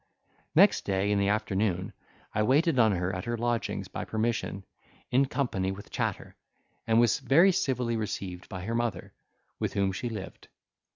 Next 0.55 0.83
day, 0.83 1.11
in 1.11 1.19
the 1.19 1.27
afternoon, 1.27 1.93
I 2.33 2.41
waited 2.41 2.79
on 2.79 2.93
her 2.93 3.15
at 3.15 3.25
her 3.25 3.37
lodgings, 3.37 3.87
by 3.87 4.03
permission, 4.03 4.65
in 5.11 5.27
company 5.27 5.71
with 5.71 5.91
Chatter, 5.91 6.35
and 6.87 6.99
was 6.99 7.19
very 7.19 7.51
civilly 7.51 7.95
received 7.95 8.49
by 8.49 8.63
her 8.65 8.73
mother, 8.73 9.13
with 9.59 9.73
whom 9.73 9.91
she 9.91 10.09
lived. 10.09 10.47